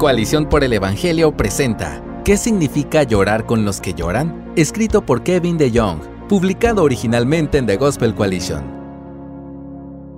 Coalición 0.00 0.48
por 0.48 0.64
el 0.64 0.72
Evangelio 0.72 1.36
presenta 1.36 2.02
¿Qué 2.24 2.38
significa 2.38 3.02
llorar 3.02 3.44
con 3.44 3.66
los 3.66 3.82
que 3.82 3.92
lloran? 3.92 4.50
Escrito 4.56 5.04
por 5.04 5.22
Kevin 5.22 5.58
DeYoung, 5.58 6.00
publicado 6.26 6.82
originalmente 6.84 7.58
en 7.58 7.66
The 7.66 7.76
Gospel 7.76 8.14
Coalition. 8.14 8.64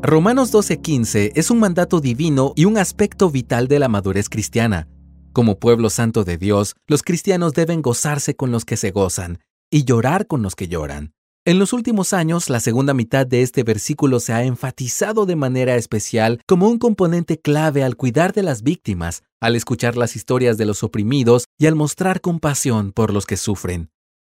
Romanos 0.00 0.52
12:15 0.52 1.32
es 1.34 1.50
un 1.50 1.58
mandato 1.58 2.00
divino 2.00 2.52
y 2.54 2.66
un 2.66 2.78
aspecto 2.78 3.28
vital 3.28 3.66
de 3.66 3.80
la 3.80 3.88
madurez 3.88 4.28
cristiana. 4.28 4.86
Como 5.32 5.58
pueblo 5.58 5.90
santo 5.90 6.22
de 6.22 6.38
Dios, 6.38 6.76
los 6.86 7.02
cristianos 7.02 7.52
deben 7.52 7.82
gozarse 7.82 8.36
con 8.36 8.52
los 8.52 8.64
que 8.64 8.76
se 8.76 8.92
gozan 8.92 9.40
y 9.68 9.82
llorar 9.82 10.28
con 10.28 10.42
los 10.42 10.54
que 10.54 10.68
lloran. 10.68 11.12
En 11.44 11.58
los 11.58 11.72
últimos 11.72 12.12
años, 12.12 12.48
la 12.50 12.60
segunda 12.60 12.94
mitad 12.94 13.26
de 13.26 13.42
este 13.42 13.64
versículo 13.64 14.20
se 14.20 14.32
ha 14.32 14.44
enfatizado 14.44 15.26
de 15.26 15.34
manera 15.34 15.74
especial 15.74 16.40
como 16.46 16.68
un 16.68 16.78
componente 16.78 17.40
clave 17.40 17.82
al 17.82 17.96
cuidar 17.96 18.32
de 18.32 18.44
las 18.44 18.62
víctimas, 18.62 19.24
al 19.40 19.56
escuchar 19.56 19.96
las 19.96 20.14
historias 20.14 20.56
de 20.56 20.66
los 20.66 20.84
oprimidos 20.84 21.46
y 21.58 21.66
al 21.66 21.74
mostrar 21.74 22.20
compasión 22.20 22.92
por 22.92 23.12
los 23.12 23.26
que 23.26 23.36
sufren. 23.36 23.90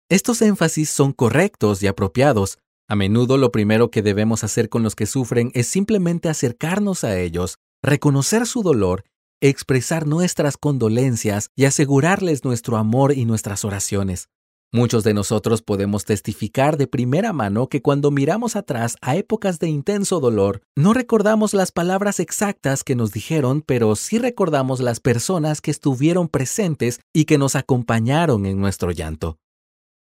Estos 0.10 0.42
énfasis 0.42 0.92
son 0.92 1.12
correctos 1.12 1.84
y 1.84 1.88
apropiados. 1.88 2.60
A 2.88 2.96
menudo 2.96 3.36
lo 3.36 3.52
primero 3.52 3.92
que 3.92 4.02
debemos 4.02 4.46
hacer 4.46 4.70
con 4.70 4.82
los 4.82 4.96
que 4.96 5.06
sufren 5.06 5.52
es 5.56 5.68
simplemente 5.68 6.30
acercarnos 6.30 7.04
a 7.04 7.20
ellos, 7.20 7.58
reconocer 7.84 8.48
su 8.48 8.64
dolor, 8.64 9.04
expresar 9.42 10.08
nuestras 10.08 10.56
condolencias 10.56 11.50
y 11.54 11.66
asegurarles 11.66 12.46
nuestro 12.46 12.78
amor 12.78 13.12
y 13.12 13.26
nuestras 13.26 13.66
oraciones. 13.66 14.30
Muchos 14.76 15.04
de 15.04 15.14
nosotros 15.14 15.62
podemos 15.62 16.04
testificar 16.04 16.78
de 16.78 16.88
primera 16.88 17.32
mano 17.32 17.70
que 17.70 17.84
cuando 17.84 18.10
miramos 18.10 18.56
atrás 18.56 18.96
a 19.02 19.16
épocas 19.16 19.60
de 19.60 19.70
intenso 19.70 20.20
dolor, 20.20 20.64
no 20.76 20.96
recordamos 20.96 21.54
las 21.54 21.72
palabras 21.72 22.20
exactas 22.20 22.84
que 22.84 22.96
nos 22.96 23.12
dijeron, 23.12 23.62
pero 23.62 23.96
sí 23.96 24.18
recordamos 24.18 24.80
las 24.80 25.00
personas 25.00 25.62
que 25.62 25.70
estuvieron 25.70 26.28
presentes 26.28 27.02
y 27.14 27.26
que 27.26 27.38
nos 27.38 27.56
acompañaron 27.56 28.48
en 28.48 28.60
nuestro 28.60 28.90
llanto. 28.90 29.38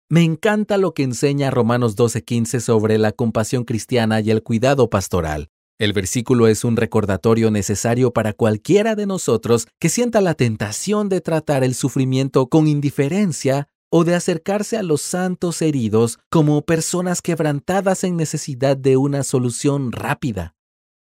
Me 0.09 0.23
encanta 0.23 0.77
lo 0.77 0.93
que 0.93 1.03
enseña 1.03 1.49
Romanos 1.49 1.95
12:15 1.95 2.59
sobre 2.59 2.97
la 2.97 3.13
compasión 3.13 3.63
cristiana 3.63 4.19
y 4.19 4.31
el 4.31 4.43
cuidado 4.43 4.89
pastoral. 4.89 5.47
El 5.79 5.93
versículo 5.93 6.49
es 6.49 6.65
un 6.65 6.75
recordatorio 6.75 7.51
necesario 7.51 8.11
para 8.11 8.33
cualquiera 8.33 8.95
de 8.95 9.05
nosotros 9.05 9.69
que 9.79 9.87
sienta 9.87 10.19
la 10.19 10.33
tentación 10.33 11.07
de 11.07 11.21
tratar 11.21 11.63
el 11.63 11.73
sufrimiento 11.73 12.47
con 12.49 12.67
indiferencia 12.67 13.69
o 13.89 14.03
de 14.03 14.15
acercarse 14.15 14.77
a 14.77 14.83
los 14.83 15.01
santos 15.01 15.61
heridos 15.61 16.19
como 16.29 16.61
personas 16.63 17.21
quebrantadas 17.21 18.03
en 18.03 18.17
necesidad 18.17 18.77
de 18.77 18.97
una 18.97 19.23
solución 19.23 19.91
rápida. 19.91 20.55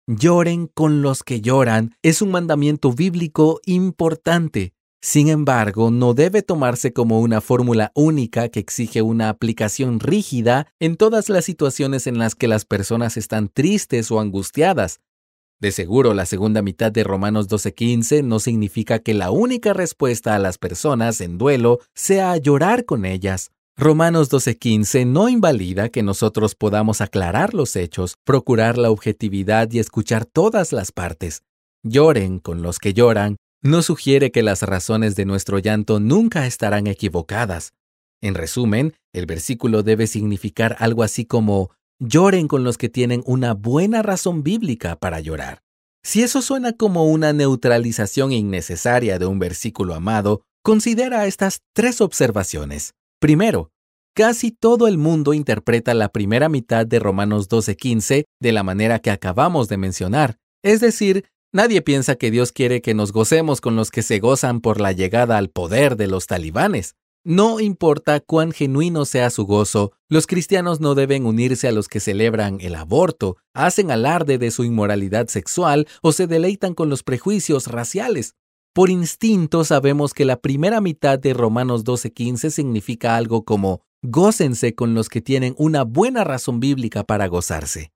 Lloren 0.07 0.69
con 0.69 1.03
los 1.03 1.25
que 1.25 1.41
lloran 1.41 1.97
es 2.03 2.23
un 2.23 2.31
mandamiento 2.31 2.93
bíblico 2.93 3.61
importante. 3.67 4.73
Sin 5.03 5.29
embargo, 5.29 5.91
no 5.91 6.15
debe 6.15 6.43
tomarse 6.43 6.93
como 6.93 7.21
una 7.21 7.41
fórmula 7.41 7.93
única 7.95 8.49
que 8.49 8.61
exige 8.61 9.03
una 9.03 9.29
aplicación 9.29 10.01
rígida 10.01 10.67
en 10.81 10.97
todas 10.97 11.29
las 11.29 11.45
situaciones 11.45 12.07
en 12.07 12.19
las 12.19 12.35
que 12.35 12.49
las 12.49 12.65
personas 12.65 13.17
están 13.17 13.49
tristes 13.49 14.11
o 14.11 14.21
angustiadas. 14.21 15.01
De 15.59 15.73
seguro, 15.73 16.13
la 16.13 16.27
segunda 16.27 16.61
mitad 16.61 16.93
de 16.93 17.03
Romanos 17.03 17.49
12:15 17.49 18.23
no 18.23 18.41
significa 18.41 18.99
que 18.99 19.15
la 19.15 19.31
única 19.31 19.73
respuesta 19.73 20.35
a 20.35 20.39
las 20.39 20.59
personas 20.59 21.21
en 21.23 21.39
duelo 21.39 21.81
sea 21.95 22.37
llorar 22.37 22.85
con 22.85 23.07
ellas. 23.07 23.51
Romanos 23.75 24.29
12:15 24.31 25.07
no 25.07 25.31
invalida 25.31 25.89
que 25.89 26.03
nosotros 26.03 26.55
podamos 26.55 27.01
aclarar 27.01 27.55
los 27.55 27.75
hechos, 27.75 28.17
procurar 28.25 28.77
la 28.77 28.91
objetividad 28.91 29.71
y 29.73 29.79
escuchar 29.79 30.27
todas 30.27 30.73
las 30.73 30.93
partes. 30.93 31.43
Lloren 31.83 32.39
con 32.39 32.61
los 32.61 32.79
que 32.79 32.93
lloran 32.93 33.37
no 33.63 33.81
sugiere 33.81 34.31
que 34.31 34.43
las 34.43 34.63
razones 34.63 35.17
de 35.17 35.25
nuestro 35.25 35.59
llanto 35.59 36.01
nunca 36.01 36.47
estarán 36.47 36.87
equivocadas. 36.87 37.73
En 38.21 38.35
resumen, 38.35 38.95
el 39.15 39.25
versículo 39.25 39.83
debe 39.83 40.07
significar 40.07 40.77
algo 40.79 41.03
así 41.03 41.25
como 41.25 41.71
Lloren 41.99 42.47
con 42.47 42.63
los 42.63 42.77
que 42.77 42.91
tienen 42.91 43.23
una 43.25 43.55
buena 43.55 44.03
razón 44.03 44.43
bíblica 44.43 44.97
para 44.97 45.21
llorar. 45.21 45.63
Si 46.05 46.23
eso 46.23 46.43
suena 46.43 46.75
como 46.75 47.07
una 47.07 47.33
neutralización 47.33 48.33
innecesaria 48.33 49.19
de 49.19 49.25
un 49.25 49.39
versículo 49.39 49.95
amado, 49.95 50.43
considera 50.63 51.27
estas 51.27 51.61
tres 51.75 52.03
observaciones. 52.03 52.93
Primero, 53.19 53.71
casi 54.15 54.51
todo 54.51 54.89
el 54.89 54.99
mundo 54.99 55.33
interpreta 55.33 55.95
la 55.95 56.11
primera 56.11 56.51
mitad 56.51 56.87
de 56.87 56.99
Romanos 56.99 57.49
12:15 57.49 58.25
de 58.41 58.53
la 58.53 58.63
manera 58.63 58.99
que 58.99 59.11
acabamos 59.11 59.69
de 59.69 59.79
mencionar, 59.79 60.37
es 60.63 60.81
decir, 60.81 61.25
nadie 61.51 61.81
piensa 61.81 62.17
que 62.17 62.31
Dios 62.31 62.53
quiere 62.53 62.83
que 62.83 62.93
nos 62.93 63.11
gocemos 63.11 63.63
con 63.63 63.75
los 63.75 63.91
que 63.91 64.03
se 64.03 64.19
gozan 64.19 64.61
por 64.61 64.83
la 64.83 64.93
llegada 64.93 65.39
al 65.39 65.49
poder 65.49 65.97
de 65.97 66.09
los 66.09 66.27
talibanes. 66.27 66.95
No 67.29 67.59
importa 67.59 68.21
cuán 68.21 68.53
genuino 68.53 69.05
sea 69.05 69.31
su 69.31 69.47
gozo, 69.47 69.91
los 70.09 70.29
cristianos 70.29 70.81
no 70.81 70.95
deben 70.95 71.27
unirse 71.27 71.67
a 71.67 71.73
los 71.73 71.89
que 71.89 71.99
celebran 71.99 72.59
el 72.61 72.77
aborto, 72.77 73.37
hacen 73.53 73.91
alarde 73.91 74.39
de 74.39 74.53
su 74.53 74.63
inmoralidad 74.63 75.27
sexual 75.27 75.89
o 76.03 76.13
se 76.13 76.29
deleitan 76.29 76.73
con 76.73 76.89
los 76.89 77.03
prejuicios 77.03 77.67
raciales. 77.67 78.37
Por 78.73 78.91
instinto 78.91 79.65
sabemos 79.65 80.15
que 80.15 80.25
la 80.25 80.37
primera 80.37 80.81
mitad 80.81 81.19
de 81.19 81.35
Romanos 81.35 81.83
12:15 81.83 82.51
significa 82.51 83.17
algo 83.17 83.45
como 83.45 83.83
gócense 84.03 84.77
con 84.77 84.95
los 84.95 85.09
que 85.09 85.21
tienen 85.21 85.57
una 85.59 85.83
buena 85.83 86.23
razón 86.23 86.61
bíblica 86.61 87.03
para 87.03 87.27
gozarse. 87.27 87.91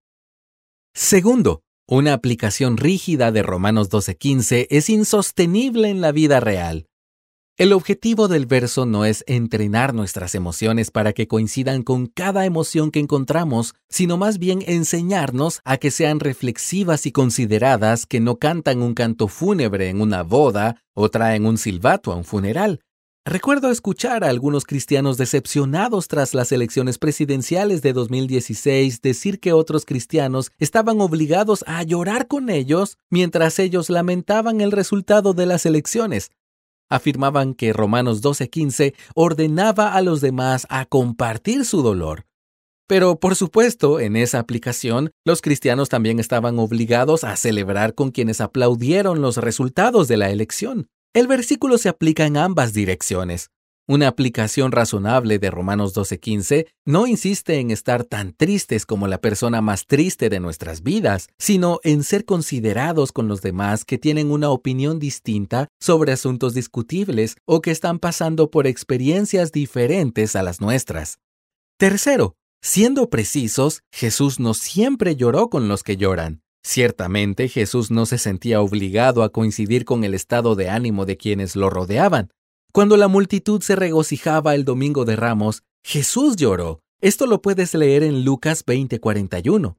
Segundo, 0.93 1.63
una 1.87 2.15
aplicación 2.15 2.77
rígida 2.77 3.31
de 3.31 3.45
Romanos 3.45 3.91
12:15 3.91 4.67
es 4.71 4.91
insostenible 4.91 5.89
en 5.89 6.01
la 6.01 6.11
vida 6.11 6.41
real. 6.41 6.90
El 7.61 7.75
objetivo 7.75 8.27
del 8.27 8.47
verso 8.47 8.87
no 8.87 9.05
es 9.05 9.23
entrenar 9.27 9.93
nuestras 9.93 10.35
emociones 10.35 10.91
para 10.91 11.13
que 11.13 11.29
coincidan 11.29 11.83
con 11.83 12.07
cada 12.07 12.47
emoción 12.47 12.91
que 12.91 13.01
encontramos, 13.01 13.75
sino 13.91 14.17
más 14.17 14.39
bien 14.39 14.65
enseñarnos 14.67 15.61
a 15.67 15.77
que 15.77 15.91
sean 15.91 16.21
reflexivas 16.21 17.05
y 17.05 17.13
consideradas, 17.13 18.07
que 18.07 18.19
no 18.19 18.37
cantan 18.37 18.81
un 18.81 18.95
canto 18.95 19.29
fúnebre 19.29 19.91
en 19.91 20.01
una 20.01 20.23
boda 20.23 20.83
o 20.95 21.11
traen 21.11 21.45
un 21.45 21.59
silbato 21.59 22.13
a 22.13 22.17
un 22.17 22.25
funeral. 22.25 22.81
Recuerdo 23.27 23.71
escuchar 23.71 24.25
a 24.25 24.31
algunos 24.31 24.65
cristianos 24.65 25.19
decepcionados 25.19 26.09
tras 26.09 26.33
las 26.33 26.53
elecciones 26.53 26.97
presidenciales 26.97 27.83
de 27.83 27.93
2016 27.93 29.03
decir 29.03 29.39
que 29.39 29.53
otros 29.53 29.85
cristianos 29.85 30.51
estaban 30.59 31.03
obligados 31.03 31.63
a 31.67 31.83
llorar 31.83 32.27
con 32.27 32.49
ellos 32.49 32.97
mientras 33.11 33.59
ellos 33.59 33.91
lamentaban 33.91 34.63
el 34.63 34.73
resultado 34.73 35.35
de 35.35 35.45
las 35.45 35.67
elecciones 35.67 36.31
afirmaban 36.91 37.55
que 37.55 37.73
Romanos 37.73 38.21
12:15 38.21 38.95
ordenaba 39.15 39.95
a 39.95 40.03
los 40.03 40.21
demás 40.21 40.67
a 40.69 40.85
compartir 40.85 41.65
su 41.65 41.83
dolor. 41.83 42.27
Pero, 42.87 43.21
por 43.21 43.37
supuesto, 43.37 44.01
en 44.01 44.17
esa 44.17 44.41
aplicación, 44.41 45.13
los 45.25 45.43
cristianos 45.43 45.89
también 45.89 46.19
estaban 46.19 46.59
obligados 46.59 47.23
a 47.23 47.37
celebrar 47.37 47.95
con 47.95 48.11
quienes 48.11 48.41
aplaudieron 48.41 49.23
los 49.23 49.37
resultados 49.37 50.09
de 50.09 50.17
la 50.17 50.31
elección. 50.31 50.89
El 51.15 51.29
versículo 51.29 51.79
se 51.79 51.89
aplica 51.89 52.27
en 52.27 52.37
ambas 52.37 52.73
direcciones. 52.73 53.51
Una 53.91 54.07
aplicación 54.07 54.71
razonable 54.71 55.41
de 55.41 55.51
Romanos 55.51 55.95
12:15 55.95 56.69
no 56.87 57.09
insiste 57.09 57.59
en 57.59 57.73
estar 57.73 58.05
tan 58.05 58.33
tristes 58.33 58.87
como 58.87 59.09
la 59.09 59.21
persona 59.21 59.63
más 59.63 59.85
triste 59.85 60.29
de 60.29 60.39
nuestras 60.39 60.85
vidas, 60.85 61.27
sino 61.41 61.81
en 61.83 62.05
ser 62.05 62.25
considerados 62.25 63.11
con 63.11 63.27
los 63.27 63.43
demás 63.43 63.85
que 63.85 63.99
tienen 63.99 64.31
una 64.31 64.51
opinión 64.51 65.01
distinta 65.01 65.67
sobre 65.81 66.13
asuntos 66.13 66.55
discutibles 66.55 67.35
o 67.47 67.63
que 67.63 67.73
están 67.73 67.99
pasando 67.99 68.49
por 68.49 68.69
experiencias 68.69 69.51
diferentes 69.51 70.37
a 70.37 70.45
las 70.45 70.61
nuestras. 70.61 71.19
Tercero, 71.77 72.37
siendo 72.63 73.11
precisos, 73.11 73.83
Jesús 73.91 74.39
no 74.39 74.55
siempre 74.55 75.17
lloró 75.17 75.51
con 75.51 75.67
los 75.67 75.83
que 75.83 75.97
lloran. 75.97 76.43
Ciertamente 76.63 77.49
Jesús 77.49 77.91
no 77.91 78.07
se 78.07 78.19
sentía 78.19 78.61
obligado 78.61 79.25
a 79.25 79.31
coincidir 79.31 79.85
con 79.85 80.05
el 80.05 80.15
estado 80.15 80.55
de 80.55 80.69
ánimo 80.69 81.07
de 81.07 81.17
quienes 81.17 81.57
lo 81.57 81.71
rodeaban. 81.71 82.31
Cuando 82.73 82.97
la 82.97 83.09
multitud 83.09 83.61
se 83.63 83.75
regocijaba 83.75 84.55
el 84.55 84.65
domingo 84.65 85.05
de 85.05 85.17
Ramos, 85.17 85.65
Jesús 85.83 86.37
lloró. 86.37 86.83
Esto 87.01 87.27
lo 87.27 87.43
puedes 87.43 87.75
leer 87.75 88.05
en 88.05 88.25
Lucas 88.25 88.65
20:41. 88.65 89.77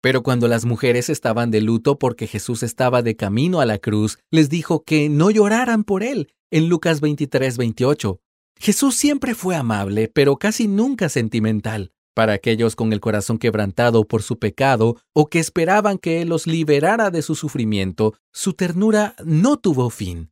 Pero 0.00 0.22
cuando 0.22 0.48
las 0.48 0.64
mujeres 0.64 1.10
estaban 1.10 1.50
de 1.50 1.60
luto 1.60 1.98
porque 1.98 2.26
Jesús 2.26 2.62
estaba 2.62 3.02
de 3.02 3.14
camino 3.14 3.60
a 3.60 3.66
la 3.66 3.76
cruz, 3.76 4.18
les 4.30 4.48
dijo 4.48 4.84
que 4.84 5.10
no 5.10 5.30
lloraran 5.30 5.84
por 5.84 6.02
él, 6.02 6.32
en 6.50 6.70
Lucas 6.70 7.02
23:28. 7.02 8.20
Jesús 8.58 8.96
siempre 8.96 9.34
fue 9.34 9.54
amable, 9.54 10.08
pero 10.08 10.38
casi 10.38 10.66
nunca 10.66 11.10
sentimental. 11.10 11.92
Para 12.14 12.32
aquellos 12.32 12.74
con 12.74 12.94
el 12.94 13.00
corazón 13.00 13.36
quebrantado 13.36 14.04
por 14.04 14.22
su 14.22 14.38
pecado 14.38 14.96
o 15.12 15.26
que 15.26 15.40
esperaban 15.40 15.98
que 15.98 16.22
Él 16.22 16.30
los 16.30 16.46
liberara 16.46 17.10
de 17.10 17.20
su 17.20 17.34
sufrimiento, 17.34 18.14
su 18.32 18.54
ternura 18.54 19.14
no 19.24 19.58
tuvo 19.58 19.90
fin. 19.90 20.30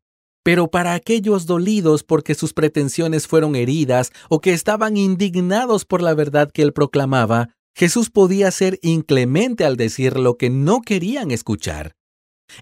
Pero 0.49 0.71
para 0.71 0.95
aquellos 0.95 1.45
dolidos 1.45 2.05
porque 2.05 2.35
sus 2.35 2.55
pretensiones 2.55 3.27
fueron 3.27 3.55
heridas 3.55 4.13
o 4.31 4.41
que 4.41 4.55
estaban 4.55 4.97
indignados 4.97 5.85
por 5.85 6.01
la 6.01 6.15
verdad 6.15 6.51
que 6.51 6.63
él 6.63 6.73
proclamaba, 6.73 7.51
Jesús 7.77 8.09
podía 8.09 8.51
ser 8.51 8.79
inclemente 8.81 9.67
al 9.67 9.77
decir 9.77 10.17
lo 10.17 10.39
que 10.39 10.49
no 10.49 10.81
querían 10.81 11.33
escuchar. 11.33 11.97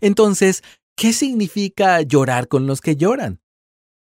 Entonces, 0.00 0.64
¿qué 0.96 1.12
significa 1.12 2.02
llorar 2.02 2.48
con 2.48 2.66
los 2.66 2.80
que 2.80 2.96
lloran? 2.96 3.38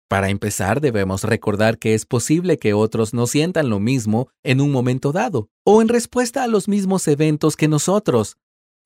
Para 0.09 0.29
empezar, 0.29 0.81
debemos 0.81 1.23
recordar 1.23 1.77
que 1.77 1.93
es 1.93 2.07
posible 2.07 2.57
que 2.57 2.73
otros 2.73 3.13
no 3.13 3.27
sientan 3.27 3.69
lo 3.69 3.79
mismo 3.79 4.29
en 4.43 4.61
un 4.61 4.71
momento 4.71 5.11
dado, 5.11 5.47
o 5.63 5.83
en 5.83 5.89
respuesta 5.89 6.43
a 6.43 6.47
los 6.47 6.67
mismos 6.67 7.07
eventos 7.07 7.55
que 7.55 7.67
nosotros. 7.67 8.37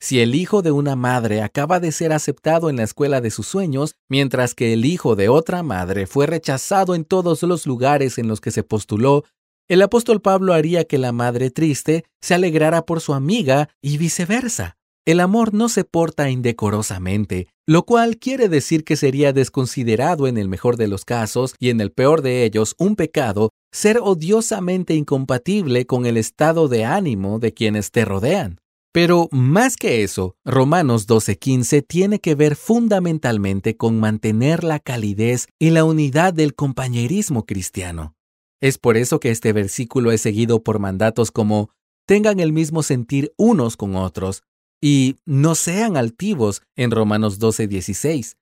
Si 0.01 0.21
el 0.21 0.33
hijo 0.33 0.61
de 0.61 0.71
una 0.71 0.95
madre 0.95 1.41
acaba 1.41 1.81
de 1.81 1.91
ser 1.91 2.13
aceptado 2.13 2.69
en 2.69 2.77
la 2.77 2.83
escuela 2.83 3.19
de 3.19 3.31
sus 3.31 3.47
sueños, 3.47 3.95
mientras 4.07 4.55
que 4.55 4.71
el 4.71 4.85
hijo 4.85 5.17
de 5.17 5.27
otra 5.27 5.61
madre 5.61 6.07
fue 6.07 6.25
rechazado 6.25 6.95
en 6.95 7.03
todos 7.03 7.43
los 7.43 7.67
lugares 7.67 8.17
en 8.17 8.29
los 8.29 8.39
que 8.39 8.51
se 8.51 8.63
postuló, 8.63 9.25
el 9.67 9.81
apóstol 9.81 10.21
Pablo 10.21 10.53
haría 10.53 10.85
que 10.85 10.97
la 10.97 11.11
madre 11.11 11.51
triste 11.51 12.05
se 12.21 12.33
alegrara 12.33 12.85
por 12.85 13.01
su 13.01 13.13
amiga 13.13 13.69
y 13.81 13.97
viceversa. 13.97 14.77
El 15.05 15.19
amor 15.19 15.53
no 15.53 15.69
se 15.69 15.83
porta 15.83 16.29
indecorosamente, 16.29 17.47
lo 17.67 17.83
cual 17.83 18.17
quiere 18.17 18.47
decir 18.47 18.83
que 18.83 18.95
sería 18.95 19.33
desconsiderado 19.33 20.27
en 20.27 20.37
el 20.37 20.47
mejor 20.47 20.77
de 20.77 20.87
los 20.87 21.03
casos 21.03 21.55
y 21.59 21.69
en 21.69 21.81
el 21.81 21.91
peor 21.91 22.21
de 22.21 22.45
ellos 22.45 22.73
un 22.79 22.95
pecado 22.95 23.49
ser 23.71 23.99
odiosamente 24.01 24.95
incompatible 24.95 25.85
con 25.85 26.05
el 26.05 26.17
estado 26.17 26.67
de 26.67 26.85
ánimo 26.85 27.39
de 27.39 27.53
quienes 27.53 27.91
te 27.91 28.05
rodean. 28.05 28.59
Pero 28.91 29.27
más 29.31 29.75
que 29.75 30.03
eso, 30.03 30.35
Romanos 30.43 31.05
12:15 31.05 31.83
tiene 31.83 32.19
que 32.19 32.33
ver 32.33 32.55
fundamentalmente 32.55 33.77
con 33.77 33.99
mantener 33.99 34.63
la 34.63 34.79
calidez 34.79 35.47
y 35.59 35.69
la 35.69 35.83
unidad 35.83 36.33
del 36.33 36.55
compañerismo 36.55 37.45
cristiano. 37.45 38.15
Es 38.61 38.77
por 38.77 38.97
eso 38.97 39.19
que 39.19 39.29
este 39.29 39.53
versículo 39.53 40.11
es 40.11 40.21
seguido 40.21 40.63
por 40.63 40.79
mandatos 40.79 41.31
como 41.31 41.69
tengan 42.07 42.39
el 42.39 42.51
mismo 42.51 42.81
sentir 42.81 43.31
unos 43.37 43.77
con 43.77 43.95
otros 43.95 44.41
y 44.81 45.17
no 45.25 45.53
sean 45.53 45.95
altivos 45.95 46.63
en 46.75 46.89
Romanos 46.89 47.37
12:16. 47.39 48.37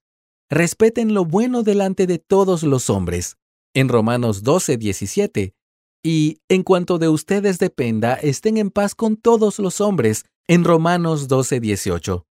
Respeten 0.49 1.13
lo 1.13 1.25
bueno 1.25 1.63
delante 1.63 2.07
de 2.07 2.19
todos 2.19 2.63
los 2.63 2.89
hombres 2.89 3.35
en 3.73 3.89
Romanos 3.89 4.43
12:17. 4.43 5.53
Y 6.03 6.39
en 6.47 6.63
cuanto 6.63 6.99
de 6.99 7.09
ustedes 7.09 7.59
dependa, 7.59 8.13
estén 8.13 8.55
en 8.55 8.71
paz 8.71 8.95
con 8.95 9.17
todos 9.17 9.59
los 9.59 9.81
hombres 9.81 10.23
en 10.49 10.63
Romanos 10.63 11.27
12:18. 11.27 12.25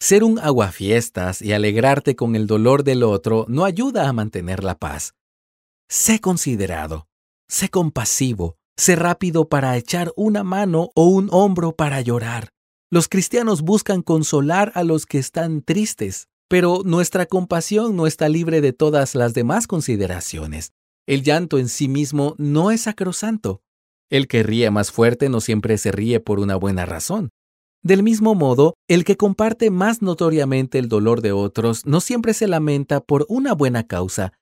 Ser 0.00 0.24
un 0.24 0.38
aguafiestas 0.40 1.40
y 1.40 1.52
alegrarte 1.52 2.16
con 2.16 2.34
el 2.34 2.46
dolor 2.46 2.82
del 2.82 3.04
otro 3.04 3.46
no 3.48 3.64
ayuda 3.64 4.08
a 4.08 4.12
mantener 4.12 4.64
la 4.64 4.76
paz. 4.76 5.14
Sé 5.88 6.20
considerado, 6.20 7.06
sé 7.48 7.68
compasivo, 7.68 8.56
sé 8.76 8.96
rápido 8.96 9.48
para 9.48 9.76
echar 9.76 10.12
una 10.16 10.42
mano 10.42 10.90
o 10.96 11.06
un 11.06 11.28
hombro 11.30 11.72
para 11.72 12.00
llorar. 12.00 12.50
Los 12.90 13.08
cristianos 13.08 13.62
buscan 13.62 14.02
consolar 14.02 14.72
a 14.74 14.82
los 14.82 15.06
que 15.06 15.18
están 15.18 15.62
tristes, 15.62 16.28
pero 16.48 16.82
nuestra 16.84 17.26
compasión 17.26 17.94
no 17.94 18.08
está 18.08 18.28
libre 18.28 18.60
de 18.60 18.72
todas 18.72 19.14
las 19.14 19.34
demás 19.34 19.68
consideraciones. 19.68 20.72
El 21.06 21.22
llanto 21.22 21.58
en 21.58 21.68
sí 21.68 21.86
mismo 21.86 22.34
no 22.38 22.72
es 22.72 22.82
sacrosanto. 22.82 23.62
El 24.10 24.28
que 24.28 24.42
ríe 24.42 24.70
más 24.70 24.92
fuerte 24.92 25.28
no 25.28 25.40
siempre 25.40 25.78
se 25.78 25.90
ríe 25.90 26.20
por 26.20 26.38
una 26.38 26.56
buena 26.56 26.86
razón. 26.86 27.30
Del 27.86 28.02
mismo 28.02 28.34
modo, 28.34 28.74
el 28.88 29.04
que 29.04 29.16
comparte 29.16 29.70
más 29.70 30.02
notoriamente 30.02 30.80
el 30.80 30.88
dolor 30.88 31.20
de 31.22 31.30
otros 31.30 31.86
no 31.86 32.00
siempre 32.00 32.34
se 32.34 32.48
lamenta 32.48 32.98
por 32.98 33.26
una 33.28 33.52
buena 33.52 33.86
causa. 33.86 34.32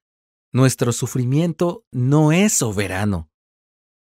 Nuestro 0.51 0.93
sufrimiento 0.93 1.85
no 1.93 2.33
es 2.33 2.55
soberano. 2.55 3.29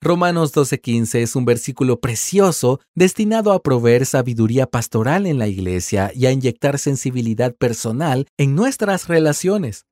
Romanos 0.02 0.54
12:15 0.54 1.22
es 1.22 1.36
un 1.36 1.46
versículo 1.46 2.00
precioso 2.00 2.80
destinado 2.96 3.52
a 3.52 3.62
proveer 3.62 4.08
sabiduría 4.08 4.66
pastoral 4.66 5.28
en 5.28 5.38
la 5.38 5.48
iglesia 5.48 6.12
y 6.16 6.26
a 6.26 6.32
inyectar 6.32 6.80
sensibilidad 6.80 7.56
personal 7.56 8.26
en 8.40 8.56
nuestras 8.56 9.08
relaciones. 9.08 9.86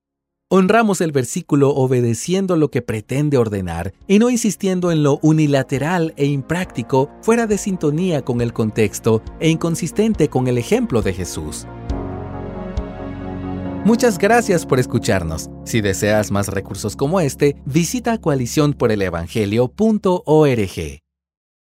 Honramos 0.47 1.01
el 1.01 1.11
versículo 1.11 1.71
obedeciendo 1.71 2.55
lo 2.55 2.69
que 2.69 2.83
pretende 2.83 3.37
ordenar 3.37 3.95
y 4.07 4.19
no 4.19 4.29
insistiendo 4.29 4.91
en 4.91 5.01
lo 5.01 5.17
unilateral 5.23 6.13
e 6.17 6.27
impráctico 6.27 7.09
fuera 7.23 7.47
de 7.47 7.57
sintonía 7.57 8.21
con 8.21 8.41
el 8.41 8.53
contexto 8.53 9.23
e 9.39 9.49
inconsistente 9.49 10.29
con 10.29 10.47
el 10.47 10.59
ejemplo 10.59 11.01
de 11.01 11.13
Jesús. 11.13 11.65
Muchas 13.85 14.19
gracias 14.19 14.67
por 14.67 14.79
escucharnos. 14.79 15.49
Si 15.63 15.81
deseas 15.81 16.29
más 16.29 16.47
recursos 16.47 16.95
como 16.95 17.21
este, 17.21 17.55
visita 17.65 18.19
coaliciónporelevangelio.org. 18.19 21.04